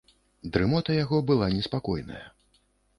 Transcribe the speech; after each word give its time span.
Дрымота 0.55 0.97
яго 1.03 1.21
была 1.29 1.47
неспакойная. 1.59 2.25